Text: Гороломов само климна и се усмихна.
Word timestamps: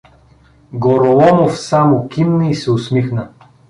Гороломов 0.73 1.59
само 1.59 2.07
климна 2.09 2.49
и 2.49 2.55
се 2.55 2.71
усмихна. 2.71 3.29